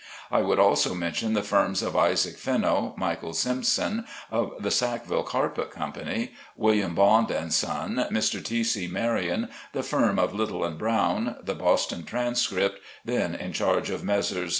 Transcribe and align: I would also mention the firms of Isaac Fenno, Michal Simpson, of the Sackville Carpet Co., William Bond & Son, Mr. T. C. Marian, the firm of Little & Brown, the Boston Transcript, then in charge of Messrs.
I 0.31 0.41
would 0.41 0.57
also 0.57 0.95
mention 0.95 1.33
the 1.33 1.43
firms 1.43 1.83
of 1.83 1.95
Isaac 1.95 2.35
Fenno, 2.39 2.95
Michal 2.97 3.33
Simpson, 3.35 4.05
of 4.31 4.53
the 4.59 4.71
Sackville 4.71 5.21
Carpet 5.21 5.69
Co., 5.69 5.93
William 6.57 6.95
Bond 6.95 7.27
& 7.53 7.53
Son, 7.53 8.07
Mr. 8.09 8.43
T. 8.43 8.63
C. 8.63 8.87
Marian, 8.87 9.47
the 9.73 9.83
firm 9.83 10.17
of 10.17 10.33
Little 10.33 10.67
& 10.71 10.71
Brown, 10.71 11.35
the 11.43 11.53
Boston 11.53 12.03
Transcript, 12.03 12.79
then 13.05 13.35
in 13.35 13.53
charge 13.53 13.91
of 13.91 14.03
Messrs. 14.03 14.49